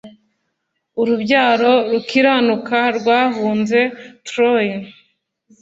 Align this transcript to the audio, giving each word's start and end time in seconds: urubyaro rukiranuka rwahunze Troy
urubyaro 1.01 1.73
rukiranuka 1.91 2.79
rwahunze 2.97 3.79
Troy 4.27 4.67